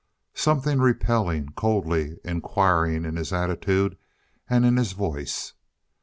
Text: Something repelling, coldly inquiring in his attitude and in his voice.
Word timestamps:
Something 0.33 0.79
repelling, 0.79 1.49
coldly 1.55 2.17
inquiring 2.25 3.05
in 3.05 3.17
his 3.17 3.31
attitude 3.31 3.99
and 4.49 4.65
in 4.65 4.77
his 4.77 4.93
voice. 4.93 5.53